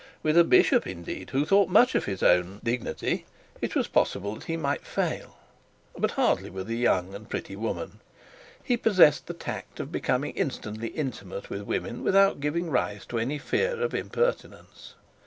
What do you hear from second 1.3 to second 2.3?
thought much of his